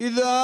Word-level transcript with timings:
إذا 0.00 0.40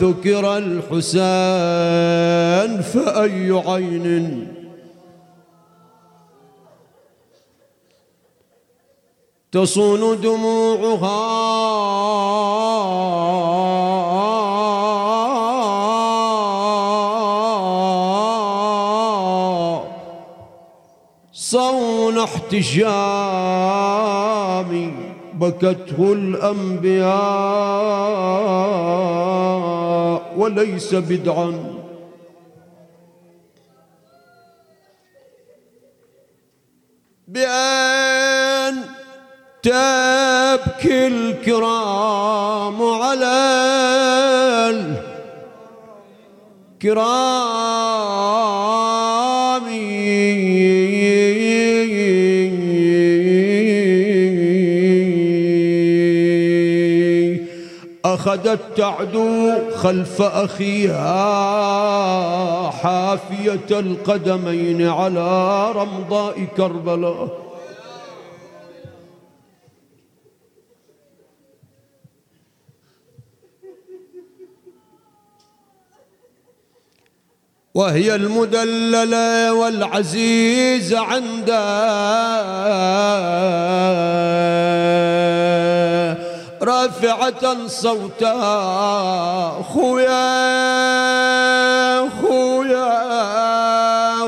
ذكر 0.00 0.56
الحسين 0.58 1.22
فأي 2.82 3.62
عين؟ 3.66 4.56
تصون 9.52 10.20
دموعها 10.20 11.36
صون 21.50 22.18
احتشامي 22.18 23.14
بكته 25.34 26.12
الأنبياء 26.12 27.06
وليس 30.36 30.94
بدعا. 30.94 31.76
بأن 37.28 38.74
تبكي 39.62 41.06
الكرام 41.06 42.82
على 42.82 43.36
الكرام. 46.82 48.15
أخذت 58.16 58.60
تعدو 58.76 59.52
خلف 59.74 60.22
أخيها 60.22 61.10
حافية 62.70 63.70
القدمين 63.70 64.88
على 64.88 65.70
رمضاء 65.72 66.44
كربلاء. 66.56 67.46
وهي 77.74 78.14
المدللة 78.14 79.52
والعزيزة 79.52 81.00
عنده 81.00 81.56
رافعة 86.66 87.66
صوتها 87.66 88.52
خويا 89.62 90.26
خويا 92.10 92.90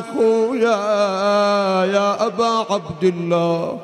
خويا 0.00 0.80
يا 1.84 2.26
أبا 2.26 2.72
عبد 2.72 3.04
الله. 3.04 3.80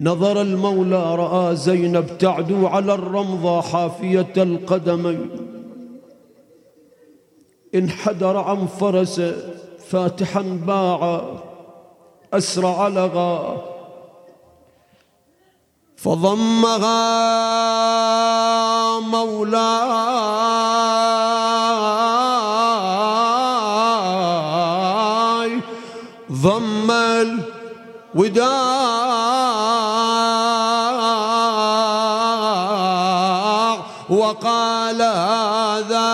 نظر 0.00 0.40
المولى 0.40 1.14
رأى 1.16 1.56
زينب 1.56 2.18
تعدو 2.18 2.66
على 2.66 2.94
الرمضة 2.94 3.60
حافية 3.60 4.32
القدمين. 4.36 5.30
انحدر 7.74 8.36
عن 8.36 8.66
فرسه 8.66 9.34
فاتحا 9.88 10.42
باع 10.66 11.22
أسرع 12.32 12.88
لغى. 12.88 13.77
فضمها 15.98 17.00
مولاي. 19.00 19.88
ضم 26.32 26.90
الوداع 26.90 28.58
وقال 34.10 35.02
هذا 35.02 36.08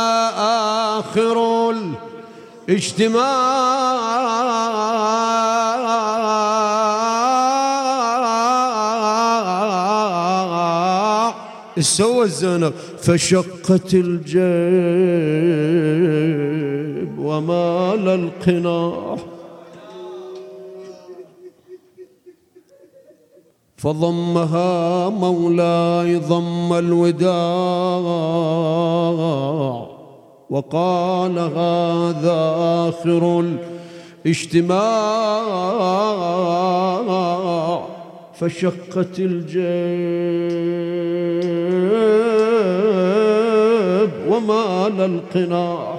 آخر 0.99 1.71
الاجتماع. 2.69 3.55
سوى 11.79 12.25
الزنب 12.25 12.73
فشقت 12.99 13.95
الجيب 13.95 14.39
ومال 17.19 18.09
القناع. 18.09 19.17
فضمها 23.77 25.09
مولاي 25.09 26.17
ضم 26.17 26.73
الوداع 26.73 27.35
وقال 30.51 31.39
هذا 31.39 32.55
آخر 32.89 33.45
الاجتماع. 34.25 34.95
فشقت 38.35 39.19
الجيب 39.19 40.94
ومال 44.29 45.01
القناع 45.01 45.97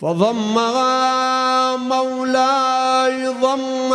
فضمها 0.00 1.76
مولاي 1.76 3.28
ضم 3.28 3.94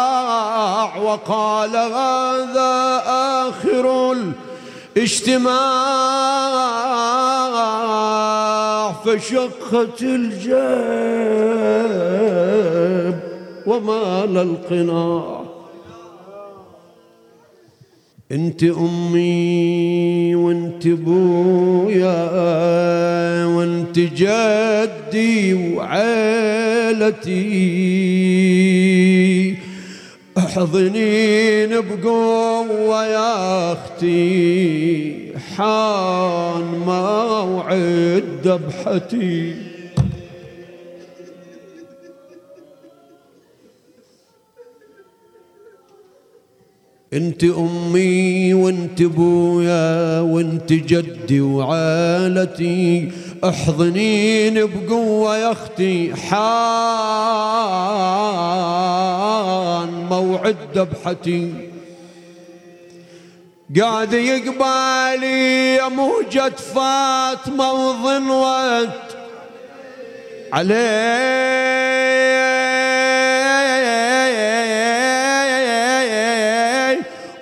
الوداع 0.00 0.96
وقال 1.02 1.76
هذا 1.76 3.02
آخر 3.06 4.12
الاجتماع. 4.96 5.70
فشقت 9.04 10.02
الجيب 10.02 10.60
ومال 13.66 14.36
القناع 14.38 15.40
انت 18.32 18.64
أمي 18.64 20.34
وانت 20.34 20.88
بويا 20.88 22.30
وانت 23.44 23.98
جدي 23.98 25.54
وعيلتي. 25.74 27.30
احضنين 30.44 31.80
بقوة 31.80 33.06
يا 33.06 33.72
أختي 33.72 35.32
حان 35.56 36.64
موعد 36.86 38.24
ذبحتي 38.44 39.54
انت 47.12 47.44
أمي 47.44 48.54
وانت 48.54 49.02
بويا 49.02 50.20
وانت 50.20 50.72
جدي 50.72 51.40
وعالتي 51.40 53.10
أحضنين 53.44 54.66
بقوة 54.66 55.36
يا 55.36 55.52
أختي 55.52 56.14
حان 56.14 56.40
موعد 60.10 60.56
ذبحتي. 60.74 61.70
قاعد 63.80 64.12
يقبالي 64.12 65.74
يا 65.74 65.88
موجة 65.88 66.52
فاطمة 66.74 67.72
وظنوت 67.72 69.16
عليه 70.52 71.50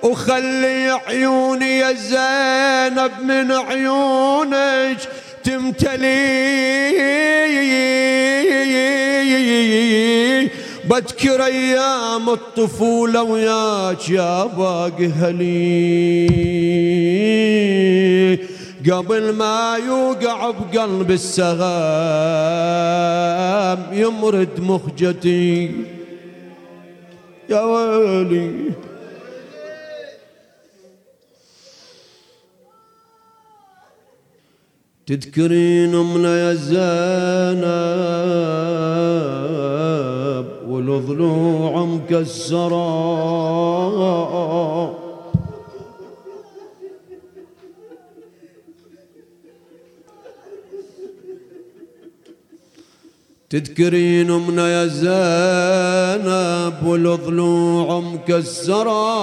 وخلي 0.03 0.99
عيوني 1.07 1.77
يا 1.77 1.93
زينب 1.93 3.11
من 3.23 3.51
عيونك 3.51 4.97
تمتلي. 5.43 6.69
بذكر 10.89 11.45
أيام 11.45 12.29
الطفولة 12.29 13.23
وياك 13.23 14.09
يا 14.09 14.45
باقي 14.45 15.07
هلي. 15.07 16.29
قبل 18.91 19.33
ما 19.33 19.77
يوقع 19.87 20.51
بقلب 20.51 21.11
السهام 21.11 21.59
يمرد 23.93 24.59
مخجتي. 24.59 25.71
يا 27.49 27.61
ويلي. 27.61 28.71
تذكرين 35.07 35.95
أمنا 35.95 36.39
يا 36.39 36.53
زينب. 36.53 37.89
والضلوع 40.99 41.85
مكسره 41.85 42.99
تذكرين 53.49 54.31
امنا 54.31 54.69
يا 54.69 54.87
زينب 54.87 56.87
والضلوع 56.87 57.99
مكسره 57.99 59.19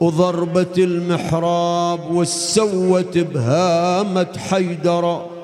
وضربة 0.00 0.74
المحراب 0.78 2.14
والسوت 2.14 3.18
بهامة 3.18 4.26
حيدرة. 4.50 5.35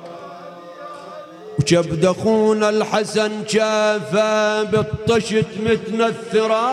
وكبد 1.63 2.05
اخونا 2.05 2.69
الحسن 2.69 3.31
شافه 3.47 4.63
بالطشت 4.63 5.47
متنثرة 5.67 6.69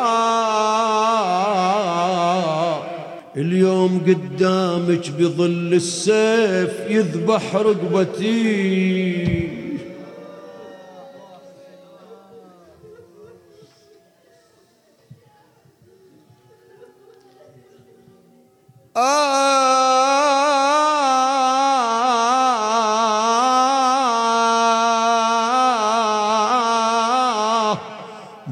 اليوم 3.37 4.01
قدامك 4.07 5.11
بظل 5.19 5.73
السيف 5.73 6.71
يذبح 6.89 7.55
رقبتي. 7.55 8.39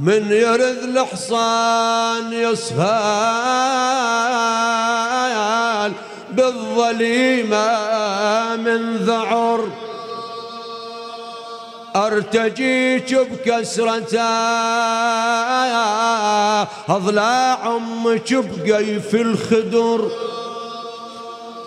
من 0.07 0.31
يرذ 0.31 0.83
الحصان 0.83 2.33
يصهال 2.33 2.87
بالظليمة 6.31 7.65
من 8.55 8.97
ذعر. 8.97 9.69
ارتجيك 11.95 13.15
بكسرته 13.15 14.23
أضلاع 16.89 17.75
أمك 17.75 18.33
بقيف 18.33 19.15
الخدر. 19.15 20.11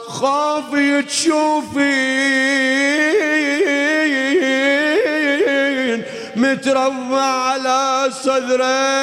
خافي 0.08 1.02
تشوفين 1.02 2.40
متربع 6.40 7.20
على 7.20 8.10
صدري 8.10 9.00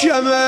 شمير 0.00 0.46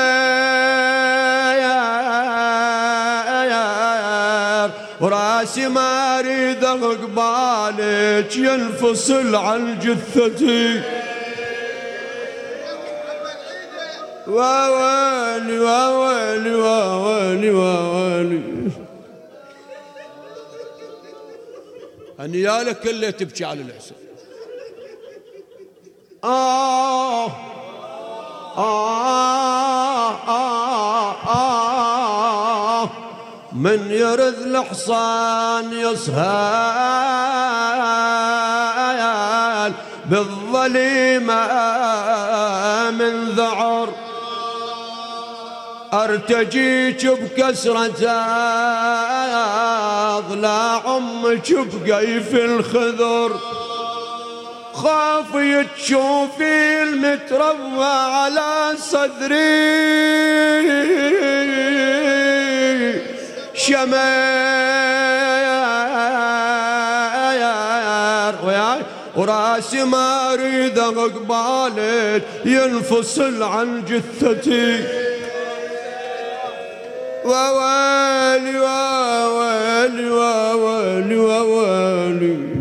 وراسي 5.01 5.67
ما 5.67 6.19
أريد 6.19 6.65
قبالك 6.65 8.37
ينفصل 8.37 9.35
عن 9.35 9.79
جثتي. 9.79 10.81
وويلي 14.27 15.59
وويلي 15.59 16.55
وويلي 16.55 17.49
وويلي 17.49 18.58
هنيالك 22.19 22.87
اللي 22.87 23.11
تبكي 23.11 23.45
على 23.45 23.61
الحسين 23.61 23.97
آه 26.23 27.25
آه 28.57 30.11
آه 30.27 31.15
آه 31.27 32.89
من 33.53 33.91
يرذ 33.91 34.45
الحصان 34.45 35.73
يصهال 35.73 36.19
بالظليمة 40.05 41.47
من 42.91 43.29
ذعر 43.29 43.89
أرتجيك 46.03 47.07
بكسرة 47.07 48.09
اضلاع 50.17 50.97
أمك 50.97 51.49
بقيف 51.51 52.35
الخذر 52.35 53.39
خافي 54.73 55.65
تشوفي 55.75 56.83
المتربى 56.83 57.83
على 57.83 58.73
صدري. 58.77 59.39
شمير 63.53 64.19
وراسي 69.15 69.83
ما 69.83 70.33
أريد 70.33 70.79
قبالك 70.79 72.23
ينفصل 72.45 73.43
عن 73.43 73.85
جثتي. 73.85 75.08
ووالي 77.25 78.55
ووالي 78.59 80.09
ووالي 80.09 81.15
ووالي. 81.15 82.58